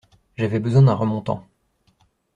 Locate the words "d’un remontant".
0.81-1.47